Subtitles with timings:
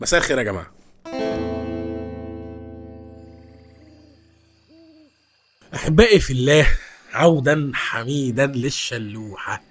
[0.00, 0.70] مساء الخير يا جماعة.
[5.74, 6.66] أحبائي في الله
[7.12, 9.62] عودا حميدا للشلوحة.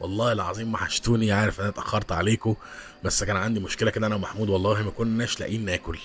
[0.00, 2.54] والله العظيم وحشتوني عارف أنا اتأخرت عليكم
[3.04, 5.98] بس كان عندي مشكلة كده أنا ومحمود والله ما كناش لاقيين ناكل.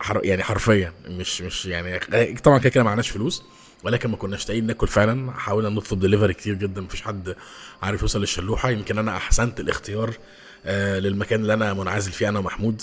[0.00, 0.20] حر...
[0.24, 1.98] يعني حرفيا مش مش يعني
[2.44, 3.42] طبعا كده كده معناش فلوس
[3.84, 5.32] ولكن ما كناش لاقيين ناكل فعلا.
[5.32, 7.36] حاولنا نطلب دليفري كتير جدا مفيش حد
[7.82, 8.70] عارف يوصل للشلوحة.
[8.70, 10.14] يمكن أنا أحسنت الاختيار
[10.98, 12.82] للمكان اللي أنا منعزل فيه أنا ومحمود.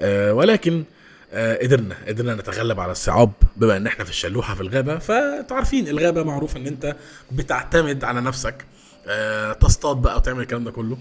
[0.00, 0.84] آه ولكن
[1.32, 4.98] آه قدرنا قدرنا نتغلب على الصعاب بما إن إحنا في الشلوحة في الغابة.
[4.98, 6.96] فانتوا عارفين الغابة معروف إن أنت
[7.30, 8.64] بتعتمد على نفسك.
[9.06, 10.98] آه تصطاد بقى وتعمل الكلام ده كله.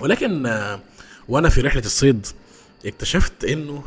[0.00, 0.80] ولكن آه
[1.28, 2.26] وأنا في رحلة الصيد
[2.86, 3.84] اكتشفت إنه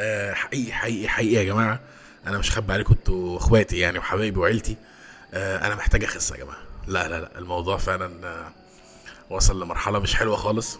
[0.00, 1.80] آه حقيقي حقيقي حقيقي يا جماعة
[2.26, 4.76] أنا مش خبي عليكم أنتوا إخواتي يعني وحبايبي وعيلتي.
[5.34, 6.58] آه أنا محتاج أخس يا جماعة.
[6.86, 8.52] لا لا لا الموضوع فعلا آه
[9.30, 10.78] وصل لمرحلة مش حلوة خالص.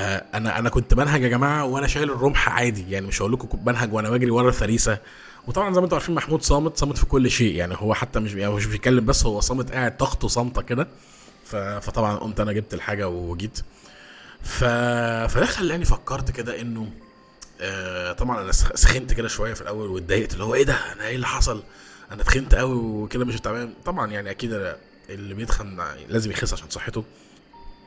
[0.00, 2.90] آه أنا أنا كنت منهج يا جماعة وأنا شايل الرمح عادي.
[2.90, 4.98] يعني مش هقول لكم منهج وأنا بجري ورا الفريسة.
[5.46, 7.54] وطبعا زي ما أنتم عارفين محمود صامت صامت في كل شيء.
[7.54, 10.88] يعني هو حتى مش يعني مش بيتكلم بس هو صامت قاعد طاقته صامتة كده.
[11.80, 13.58] فطبعا قمت أنا جبت الحاجة وجيت.
[14.42, 14.64] ف...
[15.28, 16.88] فده خلاني فكرت كده إنه
[17.60, 21.06] آه طبعا أنا سخ- سخنت كده شوية في الأول واتضايقت اللي هو إيه ده؟ أنا
[21.06, 21.62] إيه اللي حصل؟
[22.12, 23.74] أنا تخنت قوي وكده مش تمام.
[23.84, 24.74] طبعا يعني أكيد
[25.10, 27.04] اللي بيتخن لازم يخس عشان صحته.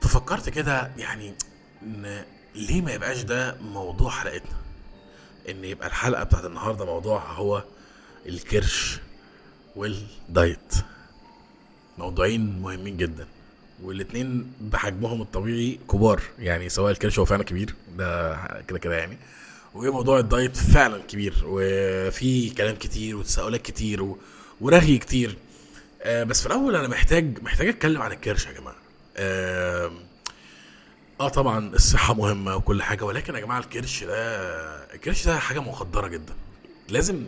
[0.01, 1.33] ففكرت كده يعني
[1.83, 2.23] إن
[2.55, 4.57] ليه ما يبقاش ده موضوع حلقتنا؟
[5.49, 7.63] إن يبقى الحلقة بتاعت النهارده موضوعها هو
[8.25, 8.99] الكرش
[9.75, 10.73] والدايت.
[11.97, 13.27] موضوعين مهمين جدا
[13.83, 16.21] والاتنين بحجمهم الطبيعي كبار.
[16.39, 19.17] يعني سواء الكرش هو فعلا كبير ده كده كده يعني
[19.73, 24.15] وموضوع الدايت فعلا كبير وفي كلام كتير وتساؤلات كتير.
[24.61, 25.37] ورغي كتير.
[26.03, 28.75] آه بس في الأول أنا محتاج محتاج أتكلم عن الكرش يا جماعة.
[29.17, 29.91] آه
[31.23, 34.15] آه طبعا الصحة مهمة وكل حاجة ولكن يا جماعة الكرش ده
[34.93, 36.33] الكرش ده حاجة مقدرة جدا.
[36.89, 37.23] لازم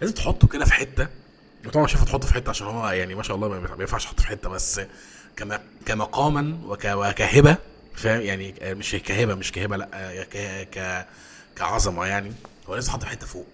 [0.00, 1.08] لازم تحطه كده في حتة.
[1.66, 4.22] وطبعا مش هينفع تحطه في حتة عشان هو يعني ما شاء الله ما ينفعش تحطه
[4.22, 4.80] في حتة بس
[5.86, 7.56] كمقاما وك وكهبة
[7.94, 10.36] فاهم؟ يعني مش كهبة مش كهبة لأ ك
[10.78, 11.06] ك
[11.56, 12.32] كعظمة يعني.
[12.68, 13.46] هو لازم يتحط في حتة فوق.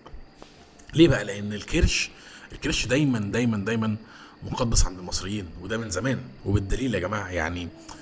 [0.95, 2.11] ليه بقى؟ لأن الكرش
[2.53, 3.97] الكرش دايما دايما دايما
[4.43, 6.21] مقدس عند المصريين وده من زمان.
[6.45, 8.02] وبالدليل يا جماعة يعني آه،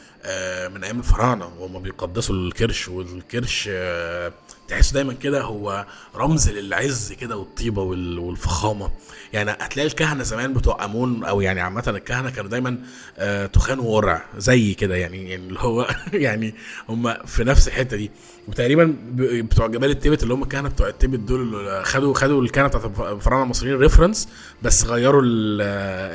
[0.74, 4.32] من أيام الفراعنة وهم بيقدسوا الكرش والكرش آه،
[4.68, 5.86] تحس دايما كده هو
[6.16, 8.90] رمز للعز كده والطيبة وال- والفخامة.
[9.32, 12.78] يعني هتلاقي الكهنة زمان بتوع أمون أو يعني عامة الكهنة كانوا دايما
[13.18, 16.54] آه، تخان وورع زي كده يعني يعني اللي هو يعني
[16.88, 18.10] هم في نفس الحتة دي.
[18.48, 23.42] وتقريبا بتوع جبال التبت اللي هم الكهنة بتوع التبت دول خدوا خدوا الكهنة بتاعت الفراعنة
[23.44, 24.28] المصريين ريفرنس
[24.62, 25.60] بس غيروا ال-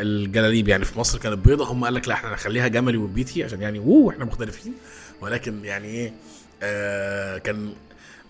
[0.07, 0.67] الجلاليب.
[0.67, 3.79] يعني في مصر كانت بيضة هم قال لك لا إحنا نخليها جملي وبيتي عشان يعني
[3.95, 4.73] اوه إحنا مختلفين.
[5.21, 6.13] ولكن يعني إيه
[6.63, 7.73] آه كان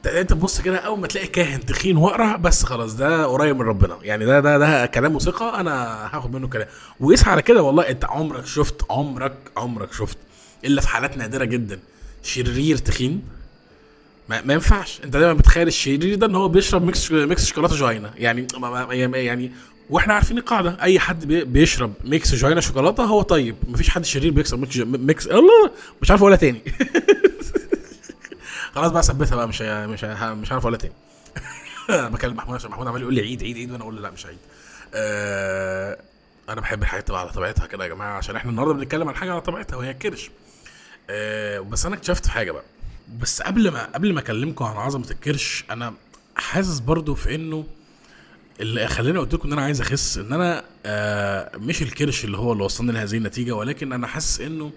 [0.06, 3.98] انت تبص كده أول ما تلاقي كاهن تخين وأقرع بس خلاص ده قريب من ربنا.
[4.02, 6.68] يعني ده ده ده كلام وثقة أنا هاخد منه كلام.
[7.00, 10.18] وقيس على كده والله أنت عمرك شفت عمرك عمرك شفت
[10.66, 11.80] إلا في حالات نادرة جدا
[12.24, 13.22] شرير تخين؟
[14.30, 15.02] ما, ما ينفعش.
[15.04, 18.48] أنت دايما بتخيل الشرير ده إن هو بيشرب Mix Mix شوكولاتة جهينة يعني
[19.14, 19.52] يعني
[19.90, 20.78] وإحنا عارفين القاعدة.
[20.82, 23.56] أي حد بي- بيشرب Mix جهينة شوكولاتة هو طيب.
[23.68, 25.72] مفيش حد شرير بيكسب Mix, Mix الله!
[26.02, 26.62] مش عارف اقولها تاني.
[28.76, 30.94] خلاص بقى ثبتها بقى مش مش مش عارف اقولها تاني.
[32.12, 34.26] بكلم محمود عشان محمود عمال يقول لي عيد عيد عيد وأنا أقول له لا مش
[34.26, 34.38] عيد.
[34.94, 35.98] آه
[36.50, 39.32] أنا بحب الحاجات تبقى على طبيعتها كده يا جماعة عشان إحنا النهارده بنتكلم عن حاجة
[39.32, 40.32] على طبيعتها وهي الكرش.
[41.10, 42.64] آه بس أنا اكتشفت حاجة بقى.
[43.22, 45.94] بس قبل ما قبل ما أكلمكم عن عظمة الكرش أنا
[46.36, 47.66] حاسس برضو في إنه
[48.60, 52.54] اللي خلاني قلت لكم إن أنا عايز أخس إن أنا آه مش الكرش اللي هو
[52.54, 54.72] اللي وصلني لهذه النتيجة ولكن أنا حاسس إنه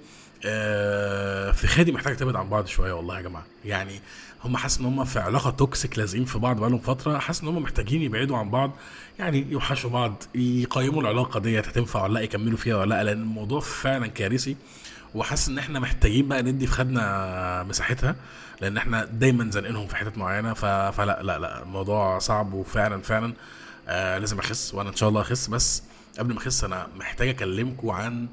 [0.47, 4.01] آه في خادي محتاج تبعد عن بعض شوية والله يا جماعة يعني
[4.45, 7.63] هم حاسس إن هم في علاقة توكسيك لازقين في بعض بقالهم فترة حاسس إن هم
[7.63, 8.71] محتاجين يبعدوا عن بعض
[9.19, 13.61] يعني يوحشوا بعض يقيموا العلاقة ديت هتنفع ولا لا يكملوا فيها ولا لا لأن الموضوع
[13.61, 14.57] فعلا كارثي
[15.15, 18.17] وحاسس إن إحنا محتاجين بقى ندي في خدنا مساحتها
[18.61, 20.53] لأن إحنا دايما زنقينهم في حتت معينة.
[20.55, 23.33] فلا لا لا الموضوع صعب وفعلا فعلا
[23.89, 25.83] آه لازم أخس وأنا إن شاء الله اخس بس
[26.19, 28.29] قبل ما أخس أنا محتاج أكلمكم عن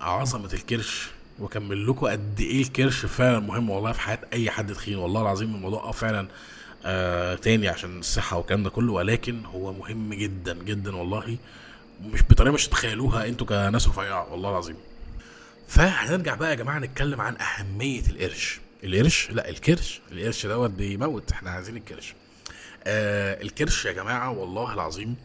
[0.00, 4.96] عظمة الكرش وأكمل لكم قد إيه الكرش فعلا مهم والله في حياة أي حد تخين.
[4.96, 6.28] والله العظيم الموضوع آه فعلا
[6.84, 11.38] آه تاني عشان الصحة والكلام ده كله ولكن هو مهم جدا جدا والله.
[12.02, 14.76] مش بطريقة مش تتخيلوها أنتوا كناس رفيعة والله العظيم.
[15.68, 18.60] فهنرجع بقى يا جماعة نتكلم عن أهمية القرش.
[18.84, 20.00] القرش؟ لا الكرش.
[20.12, 22.14] القرش دوت بيموت إحنا عايزين الكرش.
[22.86, 25.16] آه الكرش يا جماعة والله العظيم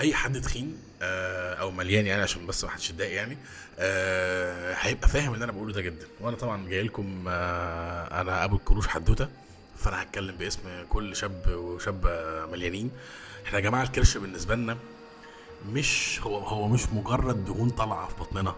[0.00, 3.36] أي حد تخين آه أو مليان يعني عشان بس ما حدش يتضايق يعني
[3.78, 6.06] آه هيبقى فاهم اللي أنا بقوله ده جدا.
[6.20, 9.28] وأنا طبعا جاي لكم آه أنا أبو الكروش حدوتة
[9.76, 12.90] فأنا هتكلم باسم كل شاب وشابة مليانين.
[13.46, 14.76] إحنا يا جماعة الكرش بالنسبة لنا
[15.68, 18.54] مش هو هو مش مجرد دهون طالعة في بطننا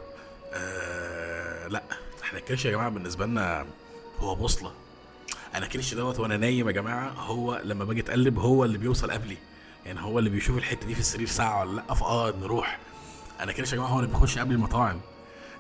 [0.52, 1.82] آه لأ
[2.22, 3.66] إحنا الكرش يا جماعة بالنسبة لنا
[4.20, 4.72] هو بوصلة.
[5.54, 9.36] أنا كرش دوت وأنا نايم يا جماعة هو لما باجي أتقلب هو اللي بيوصل قبلي.
[9.86, 12.78] يعني هو اللي بيشوف الحتة دي في السرير ساعة ولا لأ فآه نروح.
[13.40, 15.00] أنا كرش يا جماعة هو اللي بيخش قبل المطاعم.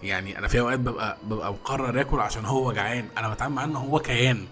[0.02, 3.08] يعني أنا في أوقات ببقى ببقى مقرر آكل عشان هو جعان.
[3.18, 4.46] أنا بتعامل معاه إن هو كيان.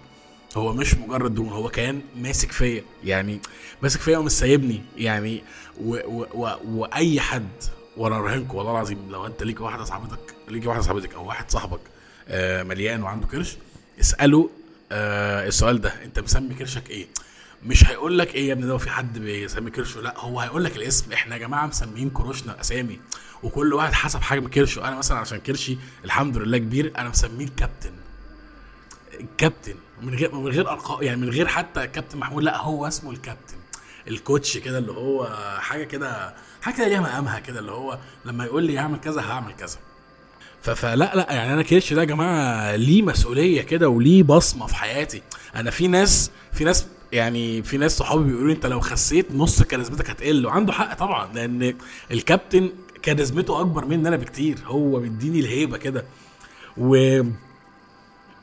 [0.56, 2.82] هو مش مجرد دهون هو كيان ماسك فيا.
[3.04, 3.40] يعني
[3.82, 4.82] ماسك فيا ومش سايبني.
[4.96, 5.42] يعني
[5.80, 7.48] و و و وأي حد
[7.96, 11.80] وأنا راهنكم والله العظيم لو أنت ليك واحدة صاحبتك ليك واحدة صاحبتك أو واحد صاحبك
[12.28, 13.56] آه مليان وعنده كرش
[14.00, 14.50] اسأله
[14.94, 17.06] آه السؤال ده انت مسمي كرشك إيه؟
[17.62, 20.76] مش هيقول لك إيه يا ابني ده في حد بيسمي كرشه لا هو هيقول لك
[20.76, 21.12] الاسم.
[21.12, 23.00] إحنا يا جماعة مسميين كروشنا أسامي
[23.42, 24.88] وكل واحد حسب حجم كرشه.
[24.88, 27.92] أنا مثلا عشان كرشي الحمد لله كبير أنا مسميه الكابتن.
[29.20, 33.10] الكابتن من غير من غير ارقام يعني من غير حتى كابتن محمود لا هو اسمه
[33.10, 33.56] الكابتن.
[34.08, 35.26] الكوتش كده اللي هو
[35.60, 39.52] حاجة كده حاجة كده ليها مقامها كده اللي هو لما يقول لي اعمل كذا هعمل
[39.52, 39.78] كذا.
[40.62, 45.22] فلا لا يعني أنا كرش ده يا جماعة ليه مسؤولية كده وليه بصمة في حياتي؟
[45.56, 50.10] أنا في ناس في ناس يعني في ناس صحابي بيقولوا أنت لو خسيت نص كاريزمتك
[50.10, 51.74] هتقل وعنده حق طبعا لأن
[52.10, 52.70] الكابتن
[53.02, 56.04] كاريزمته أكبر مني أنا بكتير هو بيديني الهيبة كده.
[56.76, 57.20] و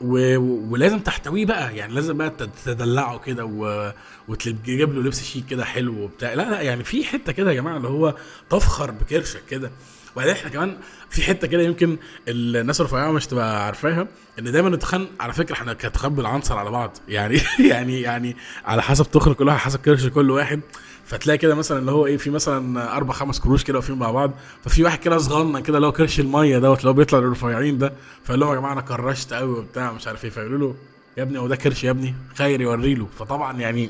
[0.02, 0.38] و...
[0.74, 3.92] ولازم تحتويه بقى يعني لازم بقى تد- تدلعه كده و...
[4.28, 6.34] وتجيب له لبس شيك كده حلو وبتاع.
[6.34, 8.16] لا لا يعني في حتة كده يا جماعة اللي هو
[8.50, 9.72] تفخر بكرشك كده.
[10.16, 10.78] وبعدين إحنا كمان
[11.10, 11.98] في حتة كده يمكن
[12.28, 14.08] الناس الرفيعه مش تبقى عارفاها
[14.40, 16.98] إن دايما التخان على فكرة إحنا كتخان بالعنصر على بعض.
[17.08, 18.36] يعني يعني يعني
[18.66, 20.60] على حسب تخن كل واحد حسب كرش كل واحد.
[21.06, 24.32] فتلاقي كده مثلا اللي هو إيه في مثلا أربع خمس كروش كده واقفين مع بعض.
[24.66, 27.94] ففي واحد كده صغنن كده اللي هو كرش المية دوت اللي هو بيطلع للرفيعين ده.
[28.24, 30.30] فيقول لهم يا جماعة أنا كرشت قوي وبتاع مش عارف إيه.
[30.32, 30.76] فيقولوا له
[31.18, 33.08] يا ابني هو ده كرش يا ابني؟ خير يوري له.
[33.20, 33.90] فطبعا يعني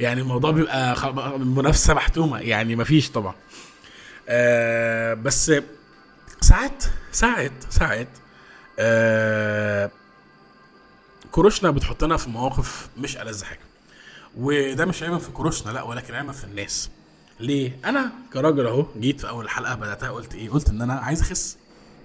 [0.00, 0.96] يعني الموضوع بيبقى
[1.38, 2.38] منافسة محتومة.
[2.38, 3.34] يعني مفيش طبعا.
[4.28, 5.52] آه بس
[6.40, 8.08] ساعات ساعات ساعات
[8.78, 9.90] آه
[11.30, 13.60] كروشنا بتحطنا في مواقف مش ألذ حاجة.
[14.36, 16.90] وده مش عيبا في كروشنا لا ولكن عيبا في الناس.
[17.40, 21.20] ليه؟ أنا كراجل أهو جيت في أول حلقه بدأتها قلت إيه؟ قلت إن أنا عايز
[21.20, 21.56] أخس.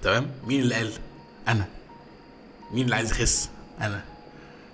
[0.01, 0.91] تمام؟ مين اللي قال؟
[1.47, 1.65] أنا.
[2.71, 3.49] مين اللي عايز يخس؟
[3.81, 4.03] أنا.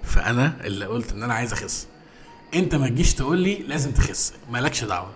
[0.04, 1.88] فأنا اللي قلت إن أنا عايز أخس.
[2.54, 4.34] أنت ما تجيش تقول لي لازم تخس.
[4.50, 5.14] مالكش دعوة.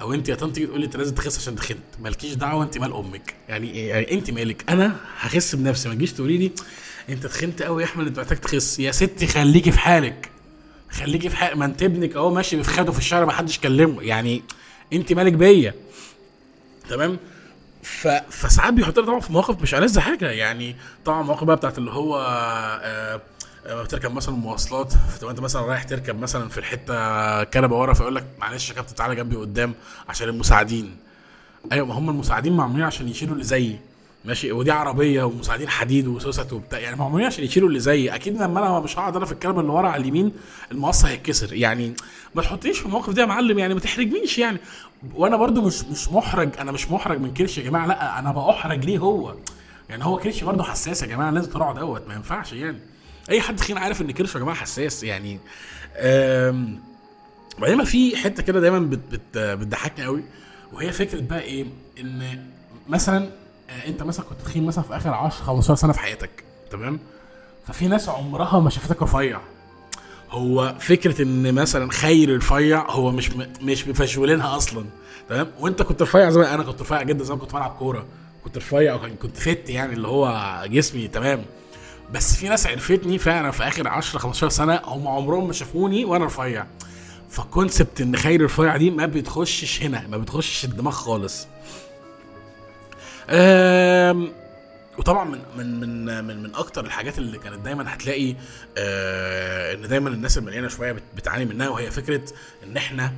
[0.00, 1.78] أو أنت يا طنط تقول لي أنت لازم تخس عشان تخنت.
[2.00, 3.34] مالكيش دعوة أنت مال أمك.
[3.48, 4.64] يعني إيه؟ يعني أنت مالك.
[4.70, 5.88] أنا هخس بنفسي.
[5.88, 6.50] ما تجيش تقولي لي
[7.08, 8.78] أنت تخنت قوي يا أحمد أنت محتاج تخس.
[8.80, 10.30] يا ستي خليكي في حالك.
[10.90, 14.02] خليكي في حالك ما أنت ابنك أهو ماشي بفخاده في الشارع ما حدش كلمه.
[14.02, 14.42] يعني
[14.92, 15.74] أنت مالك بيا.
[16.88, 17.18] تمام؟
[17.82, 18.08] ف...
[18.08, 20.30] فساعات بيحطنا طبعا في مواقف مش ألذ حاجة.
[20.30, 22.18] يعني طبعا المواقف بقى بتاعت اللي هو
[22.82, 23.20] آه،
[23.70, 28.24] بتركب مثلا مواصلات فتبقى أنت مثلا رايح تركب مثلا في الحتة كنبة ورا فيقول لك
[28.38, 29.74] معلش يا كابتن تعالى جنبي قدام
[30.08, 30.96] عشان المساعدين.
[31.72, 33.78] أيوه ما هم المساعدين معمولين عشان يشيلوا اللي زيي.
[34.24, 36.78] ماشي؟ ودي عربية ومساعدين حديد وسوست وبتاع.
[36.78, 38.14] يعني معمولين عشان يشيلوا اللي زيي.
[38.14, 40.32] أكيد لما أنا مش هقعد أنا في الكنبة اللي ورا على اليمين
[40.72, 41.52] المقص هيتكسر.
[41.52, 41.94] يعني
[42.34, 44.58] ما تحطنيش في الموقف ده يا معلم يعني ما تحرجنيش يعني.
[45.14, 48.84] وأنا برضو مش مش محرج أنا مش محرج من كرش يا جماعة لأ أنا بأحرج
[48.84, 49.34] ليه هو؟
[49.88, 52.78] يعني هو كرش برضو حساس يا جماعة لازم تراعوا دوت ما ينفعش يعني.
[53.30, 55.38] أي حد خين عارف إن كرش يا جماعة حساس يعني
[55.96, 56.80] أم
[57.58, 60.22] بعدين ما في حتة كده دايما بت بت بتضحكني قوي
[60.72, 61.66] وهي فكرة بقى إيه؟
[62.00, 62.46] إن
[62.88, 63.30] مثلا
[63.70, 66.98] آه، أنت مثلا كنت تخين مثلا في آخر 10 15 سنة في حياتك تمام؟
[67.66, 69.40] ففي ناس عمرها ما شافتك رفيع.
[70.30, 73.30] هو فكرة إن مثلا خير الرفيع هو مش
[73.62, 74.84] مش مفشولينها أصلا
[75.28, 78.06] تمام؟ وأنت كنت رفيع زي ما أنا كنت رفيع جدا زي ما كنت بلعب كورة
[78.44, 81.44] كنت رفيع كنت فت يعني اللي هو جسمي تمام؟
[82.12, 86.24] بس في ناس عرفتني فعلا في آخر 10 15 سنة هم عمرهم ما شافوني وأنا
[86.24, 86.66] رفيع.
[87.30, 91.46] ف concept إن غير الرفيع دي ما بتخشش هنا ما بتخشش الدماغ خالص.
[93.30, 94.32] أم
[94.98, 98.34] وطبعا من من من من من أكتر الحاجات اللي كانت دايما هتلاقي
[98.78, 102.22] آه إن دايما الناس المليانة شوية بت- بتعاني منها وهي فكرة
[102.64, 103.12] إن إحنا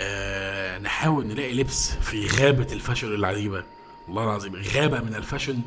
[0.00, 3.62] آه نحاول نلاقي لبس في غابة ال fashion العجيبة.
[4.06, 5.58] والله العظيم غابة من ال fashion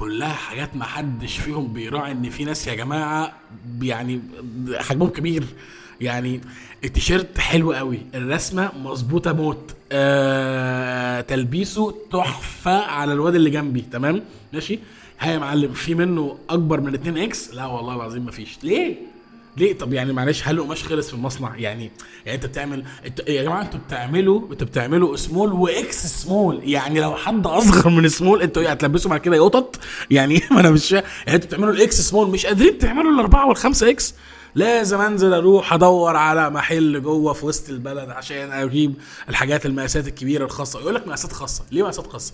[0.00, 3.32] كلها حاجات ما حدش فيهم بيراعي إن في ناس يا جماعة
[3.82, 4.20] يعني
[4.78, 5.44] حجمهم كبير.
[6.00, 6.40] يعني
[6.84, 9.74] التيشيرت حلو قوي الرسمة مظبوطة موت.
[9.92, 14.78] آه تلبيسه تحفة على الواد اللي جنبي تمام؟ ماشي؟
[15.20, 18.58] ها يا معلم في منه أكبر من 2 X؟ لا والله العظيم ما فيش.
[18.62, 18.96] ليه؟
[19.56, 21.90] ليه؟ طب يعني معلش هل القماش خلص في المصنع؟ يعني
[22.26, 27.00] يعني انت بتعمل انت يا جماعة أنتوا بتعملوا أنتوا بتعملوا small و X small يعني
[27.00, 29.78] لو حد أصغر من سمول أنتوا هتلبسوا بعد كده قطط
[30.10, 30.92] يعني ما أنا مش.
[30.92, 34.14] يعني أنتوا بتعملوا الاكس سمول مش قادرين تعملوا الاربعه والخمسه X
[34.54, 38.94] لازم أنزل أروح أدور على محل جوه في وسط البلد عشان أجيب
[39.28, 40.80] الحاجات المقاسات الكبيرة الخاصة.
[40.80, 41.64] يقول لك مقاسات خاصة.
[41.70, 42.32] ليه مقاسات خاصة؟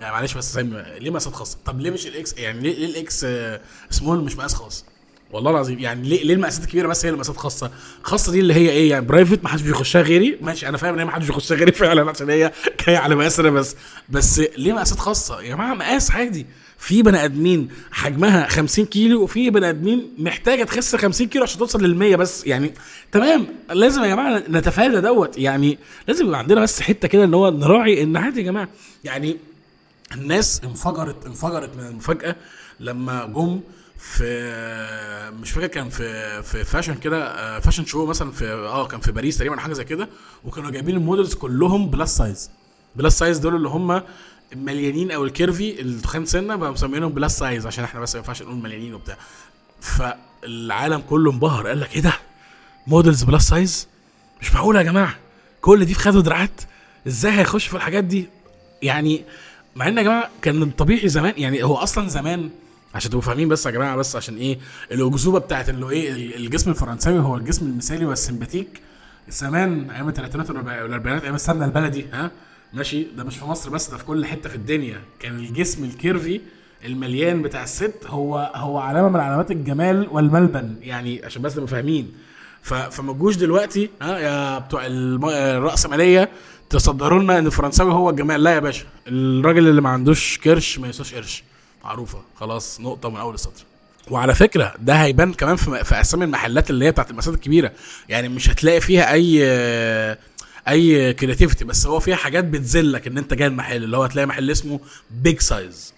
[0.00, 3.24] يعني معلش بس ليه مقاسات خاصة؟ طب ليه مش ال X يعني ليه, ليه الاكس
[3.24, 4.84] آه، سمول مش مقاس خاص؟
[5.32, 7.70] والله العظيم يعني ليه ليه المقاسات الكبيره بس هي المقاسات خاصة؟
[8.02, 10.38] خاصة دي اللي هي إيه؟ يعني private ما حدش بيخشها غيري.
[10.40, 12.52] ماشي أنا فاهم إن هي ما حدش بيخشها غيري فعلا عشان هي
[12.86, 13.76] جاية على مقاس أنا بس.
[14.08, 16.46] بس ليه مقاسات خاصة؟ يا جماعة مقاس عادي.
[16.78, 21.82] في بني آدمين حجمها 50 كيلو وفي بني آدمين محتاجة تخس 50 كيلو عشان توصل
[21.84, 22.46] لل 100 بس.
[22.46, 22.74] يعني
[23.12, 25.38] تمام لازم يا جماعة نتفادى دوت.
[25.38, 25.78] يعني
[26.08, 28.68] لازم يبقى عندنا بس حتة كده ان هو نراعي إن عادي يا جماعة.
[29.04, 29.36] يعني
[30.14, 32.36] الناس انفجرت انفجرت من المفاجأة
[32.80, 33.60] لما جم
[33.98, 39.00] في مش فاكر كان في في fashion كده آه، fashion show مثلا في آه كان
[39.00, 40.08] في باريس تقريبا حاجة زي كده
[40.44, 42.50] وكانوا جايبين ال models كلهم plus size
[42.96, 44.02] plus size دول اللي هم
[44.54, 48.42] مليانين أو ال curvy التخان سنة بقى مسمينهم plus size عشان إحنا بس ما ينفعش
[48.42, 49.16] نقول مليانين وبتاع.
[49.80, 52.12] فالعالم كله انبهر قال لك إيه ده؟
[52.86, 53.88] models plus size
[54.40, 55.14] مش معقول يا جماعة؟
[55.60, 56.60] كل دي في خد ودراعات
[57.06, 58.28] إزاي هيخش في الحاجات دي؟
[58.82, 59.24] يعني
[59.76, 62.50] مع إن يا جماعة كان الطبيعي زمان يعني هو أصلا زمان
[62.94, 64.58] عشان تبقوا فاهمين بس يا جماعة بس عشان إيه؟
[64.92, 68.80] الاكذوبه بتاعت اللي إيه الجسم الفرنساوي هو الجسم المثالي والسمباتيك.
[69.28, 72.30] زمان أيام الثلاثينات والأربعينات أيام السمنة البلدي ها؟
[72.72, 75.00] ماشي؟ ده مش في مصر بس ده في كل حتة في الدنيا.
[75.20, 76.40] كان الجسم الكيرفي
[76.84, 80.76] المليان بتاع الست هو هو علامة من علامات الجمال والملبن.
[80.82, 82.12] يعني عشان بس نبقى فاهمين.
[82.62, 86.28] فما تجوش دلوقتي ها؟ يا بتوع الرأسمالية
[86.70, 88.42] تصدروا لنا إن الفرنساوي هو الجمال.
[88.42, 91.42] لا يا باشا الراجل اللي ما عندوش كرش ما يسواش قرش.
[91.84, 92.18] معروفة.
[92.40, 93.64] خلاص نقطة من أول السطر.
[94.10, 97.72] وعلى فكرة ده هيبان كمان في في أسامي المحلات اللي هي بتاعت المساحات الكبيرة.
[98.08, 99.42] يعني مش هتلاقي فيها أي
[100.68, 103.84] أي creativity بس هو فيها حاجات بتذلك إن أنت جاي المحل.
[103.84, 105.94] اللي هو هتلاقي محل اسمه big size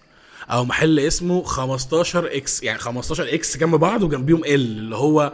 [0.50, 5.33] أو محل اسمه 15 X يعني 15 X جنب بعض وجنبيهم ال اللي هو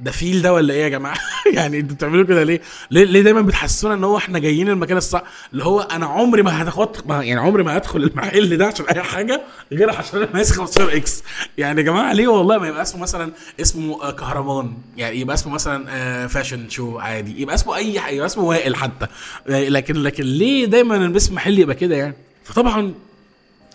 [0.00, 1.18] ده فيل ده ولا إيه يا جماعة؟
[1.54, 5.22] يعني أنتوا بتعملوا كده ليه؟ ليه ليه دايما بتحسسونا إن هو إحنا جايين المكان الصح؟
[5.52, 9.42] اللي هو أنا عمري ما هتاخد يعني عمري ما هدخل المحل ده عشان أي حاجة
[9.72, 11.22] غير عشان أنا ماسك 15 X
[11.58, 15.52] يعني يا جماعة ليه والله ما يبقى اسمه مثلا اسمه آه، كهرمان يعني يبقى اسمه
[15.52, 17.42] مثلا آه، فاشن شو عادي.
[17.42, 19.06] يبقى اسمه أي حاجة يبقى اسمه وائل حتى.
[19.48, 22.14] آه، لكن لكن ليه دايما اسم محل يبقى كده يعني؟
[22.44, 22.94] فطبعا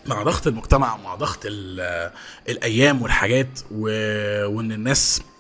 [0.05, 2.11] مع ضغط المجتمع ومع ضغط ال-
[2.49, 3.59] الأيام والحاجات.
[3.71, 5.34] وإن الناس آه،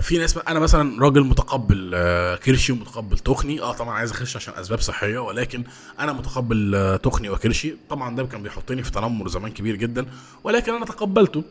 [0.00, 4.54] في ناس أنا مثلا راجل متقبل آه، كرشي ومتقبل تخني آه طبعا عايز أخش عشان
[4.54, 5.64] أسباب صحية ولكن
[6.00, 7.76] أنا متقبل آه، تخني وكرشي.
[7.90, 10.06] طبعا ده كان بيحطني في تنمر زمان كبير جدا
[10.44, 11.44] ولكن أنا تقبلته.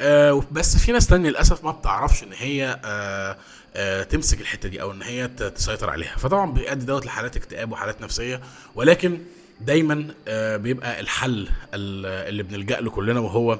[0.00, 3.36] آه، بس في ناس تانية للأسف ما بتعرفش إن هي آه،
[3.76, 6.16] آه، تمسك الحتة دي أو إن هي تسيطر عليها.
[6.16, 8.40] فطبعا بيؤدي دوت لحالات اكتئاب وحالات نفسية
[8.74, 9.18] ولكن
[9.60, 11.32] دايما آه، بيبقى الحل
[11.74, 13.58] ال- اللي بنلجأ له كلنا وهو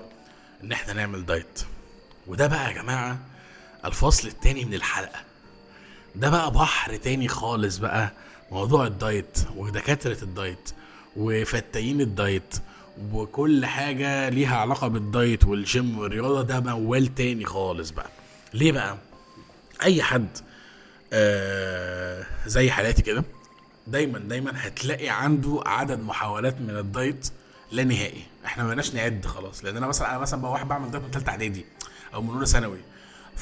[0.64, 1.61] إن إحنا نعمل diet.
[2.26, 3.18] وده بقى يا جماعة
[3.85, 5.21] الفصل التاني من الحلقة.
[6.14, 8.12] ده بقى بحر تاني خالص بقى.
[8.53, 10.71] موضوع ال diet ودكاترة ال diet
[11.16, 12.54] وفتاوي ال diet
[13.12, 18.11] وكل حاجة ليها علاقة بال diet وال gym والرياضة ده موال تاني خالص بقى.
[18.55, 18.99] ليه بقى؟
[19.83, 20.29] أي حد
[21.12, 23.25] آه زي حالاتي كده
[23.87, 27.28] دايما دايما هتلاقي عنده عدد محاولات من ال diet
[27.73, 28.23] لا نهائي.
[28.47, 29.64] إحنا ما نعد خلاص.
[29.64, 31.64] لأن أنا مثلا أنا مثلا بقى واحد بعمل diet من ثالثه إعدادي
[32.14, 32.79] أو من أولى ثانوي.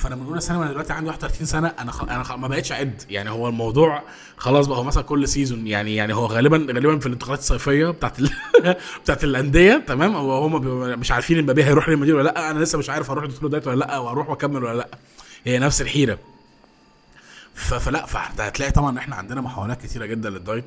[0.05, 2.03] من اولى ثانوي أنا دلوقتي عندي 31 سنة أنا خ...
[2.03, 2.33] أنا خ...
[2.33, 4.03] ما بقتش اعد يعني هو الموضوع
[4.37, 8.19] خلاص بقى هو مثلا كل season يعني يعني هو غالبا غالبا في الانتقالات الصيفية بتاعت
[8.19, 8.31] ال...
[9.05, 10.67] بتاعت الأندية تمام؟ هو هم
[11.01, 13.67] مش عارفين امبابي هيروح ريال مدريد ولا لأ أنا لسه مش عارف هروح ادخل diet
[13.67, 14.89] ولا لأ وأروح وأكمل ولا لأ.
[15.45, 16.19] هي نفس الحيرة.
[17.55, 20.65] فلأ فهتلاقي طبعا إحنا عندنا محاولات كتيرة جدا لل diet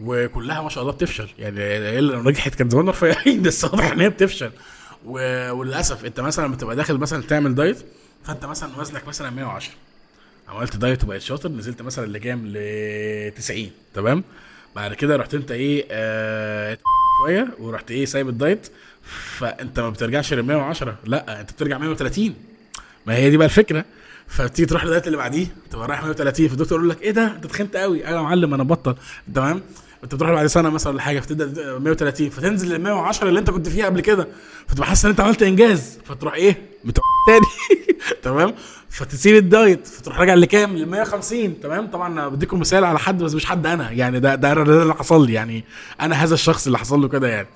[0.00, 1.28] وكلها ما شاء الله بتفشل.
[1.38, 4.50] يعني هي لو نجحت كان زماننا رفيعين بس واضح إن هي بتفشل.
[5.04, 7.78] و- وللأسف أنت مثلا لما تبقى داخل مثلا تعمل diet
[8.24, 9.72] فانت مثلا وزنك مثلا 110
[10.48, 14.24] عملت دايت وبقيت شاطر نزلت مثلا لكام ل 90 تمام؟
[14.76, 16.78] بعد كده رحت انت إيه آه
[17.24, 18.68] شوية ورحت إيه سايب الدايت.
[19.38, 22.34] فانت ما بترجعش ل 110 لا انت بترجع 130
[23.06, 23.84] ما هي دي بقى الفكرة.
[24.28, 27.76] فبتيجي تروح للدايت اللي بعديه تبقى رايح 130 فالدكتور يقول لك إيه ده؟ أنت تخنت
[27.76, 28.96] قوي أيوه يا معلم أنا بطل.
[29.34, 29.62] تمام؟
[30.04, 33.68] انت بتروح بعد سنة مثلا ولا حاجة فتبدا 130 فتنزل لل 110 اللي انت كنت
[33.68, 34.28] فيها قبل كده
[34.68, 37.76] فتبقى حاسس ان انت عملت إنجاز فتروح إيه بتروح تاني.
[38.22, 38.54] تمام؟
[38.90, 43.34] فتسيب الدايت فتروح راجع لكام؟ ل 150 تمام؟ طبعا أنا بديكم مثال على حد بس
[43.34, 43.90] مش حد أنا.
[43.90, 45.32] يعني ده ده, ده اللي حصل لي.
[45.32, 45.64] يعني
[46.00, 47.48] أنا هذا الشخص اللي حصل له كده يعني.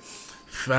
[0.51, 0.69] ف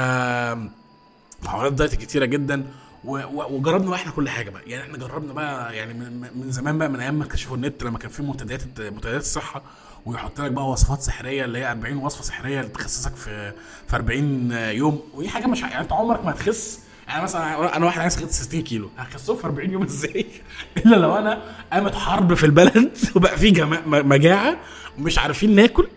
[1.42, 2.64] محاولات دايت كتيرة جدا
[3.04, 4.62] وجربنا بقى إحنا كل حاجة بقى.
[4.66, 7.98] يعني إحنا جربنا بقى يعني من, من زمان بقى من أيام ما اكتشفوا النت لما
[7.98, 9.62] كان في منتديات منتديات الصحة.
[10.06, 13.52] ويحط لك بقى وصفات سحرية اللي هي 40 وصفة سحرية اللي تخسسك في
[13.88, 15.00] في 40 يوم.
[15.14, 16.80] ودي حاجة مش يعني أنت عمرك ما هتخس.
[17.08, 18.90] يعني مثلا أنا واحد عايز اخس 60 كيلو.
[18.98, 20.26] هخسهم في 40 يوم إزاي؟
[20.86, 23.52] إلا لو أنا قامت حرب في البلد وبقى في
[23.86, 24.56] مجاعة
[24.98, 25.88] ومش عارفين ناكل.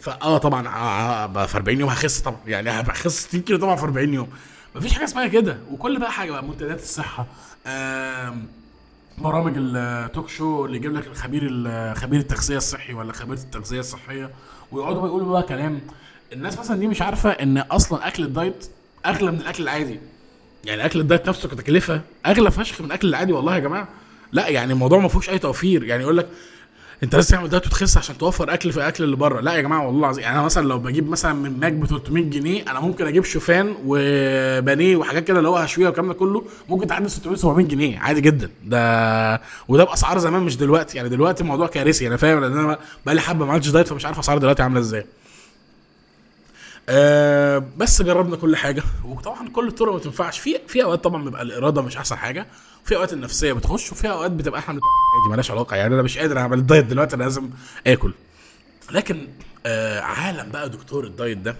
[0.00, 0.70] فاه طبعا آه،
[1.42, 2.38] آه، في 40 يوم هخس طبعا.
[2.46, 4.28] يعني هخس 60 كيلو طبعا في 40 يوم.
[4.76, 5.58] مفيش حاجة اسمها كده.
[5.70, 7.26] وكل بقى حاجة بقى منتديات الصحة
[7.66, 8.46] آم،
[9.20, 14.30] برامج التوك شو اللي يجيب لك الخبير ال- خبير التغذية الصحي ولا خبيره التغذية الصحية
[14.72, 15.80] ويقعدوا بقى يقولوا بقى كلام.
[16.32, 18.66] الناس مثلا دي مش عارفة إن أصلا أكل الدايت
[19.06, 20.00] أغلى من الأكل العادي.
[20.64, 23.88] يعني أكل الدايت نفسه كتكلفة أغلى فشخ من الاكل العادي والله يا جماعة.
[24.32, 25.84] لا يعني الموضوع ما فيهوش أي توفير.
[25.84, 26.28] يعني يقول لك
[27.02, 29.40] انت لازم تعمل دايت وتخس عشان توفر أكل في الأكل اللي بره.
[29.40, 30.22] لا يا جماعة والله العظيم.
[30.24, 33.74] يعني أنا مثلا لو بجيب مثلا من ماك ب 300 جنيه أنا ممكن أجيب شوفان
[33.84, 38.20] وبانيه وحاجات كده اللي هو هشويه والكلام ده كله ممكن تعدي 600 700 جنيه عادي
[38.20, 38.50] جدا.
[38.64, 40.96] ده وده بأسعار زمان مش دلوقتي.
[40.96, 44.06] يعني دلوقتي الموضوع كارثي أنا فاهم لأن أنا بقى لي حبة ما عملتش دايت فمش
[44.06, 45.06] عارف أسعار دلوقتي عاملة إزاي.
[46.88, 48.82] أه بس جربنا كل حاجة.
[49.04, 50.38] وطبعا كل الطرق ما تنفعش.
[50.38, 52.46] في في أوقات طبعا بيبقى الإرادة مش أحسن حاجة.
[52.88, 55.76] في أوقات النفسية بتخش وفي أوقات بتبقى إحنا عادي مالهاش علاقة.
[55.76, 57.50] يعني أنا مش قادر اعمل الدايت دلوقتي أنا لازم
[57.86, 58.12] آكل.
[58.90, 59.28] لكن
[59.66, 61.56] آه عالم بقى دكتور الدايت ده